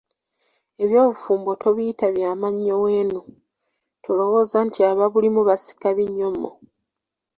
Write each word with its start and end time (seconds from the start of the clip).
Eby'obufumbo 0.83 1.51
tobiyita 1.63 2.07
bya 2.15 2.31
mannyo 2.41 2.75
wenu, 2.85 3.21
tolowooza 4.03 4.57
nti 4.67 4.79
ababulimu 4.89 5.41
basiika 5.47 5.89
binyomo! 5.97 6.49